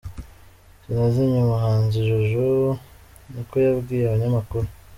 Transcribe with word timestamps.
Sinazimye 0.81 1.37
umuhanzi 1.41 1.97
Jojo 2.07 2.49
niko 3.31 3.55
yabwiye 3.65 4.03
abanyamakuru 4.07 4.67